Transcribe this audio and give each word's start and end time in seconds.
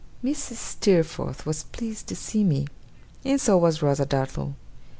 Mrs. 0.23 0.55
Steerforth 0.55 1.45
was 1.45 1.65
pleased 1.65 2.07
to 2.07 2.15
see 2.15 2.43
me, 2.43 2.65
and 3.23 3.39
so 3.39 3.55
was 3.59 3.83
Rosa 3.83 4.03
Dartle. 4.07 4.55